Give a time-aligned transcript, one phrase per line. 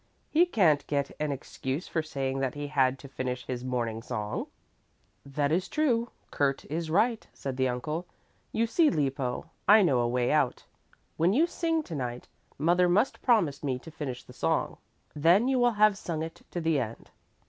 [0.31, 4.47] "He can't get an excuse for saying that he had to finish his morning song."
[5.23, 8.07] "That is true, Kurt is right," said the uncle.
[8.51, 10.65] "You see, Lippo, I know a way out.
[11.17, 12.27] When you sing to night,
[12.57, 14.77] mother must promise me to finish the song.
[15.15, 17.11] Then you will have sung it to the end."